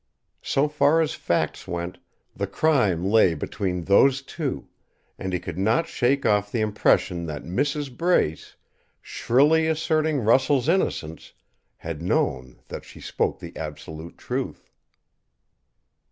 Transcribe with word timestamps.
So 0.41 0.67
far 0.67 0.99
as 0.99 1.13
facts 1.13 1.67
went, 1.67 1.99
the 2.35 2.47
crime 2.47 3.05
lay 3.05 3.35
between 3.35 3.83
those 3.83 4.23
two 4.23 4.67
and 5.19 5.31
he 5.31 5.37
could 5.39 5.59
not 5.59 5.87
shake 5.87 6.25
off 6.25 6.51
the 6.51 6.61
impression 6.61 7.27
that 7.27 7.43
Mrs. 7.43 7.95
Brace, 7.95 8.55
shrilly 8.99 9.67
asserting 9.67 10.21
Russell's 10.21 10.67
innocence, 10.67 11.33
had 11.77 12.01
known 12.01 12.61
that 12.67 12.83
she 12.83 12.99
spoke 12.99 13.37
the 13.37 13.55
absolute 13.55 14.17
truth. 14.17 14.71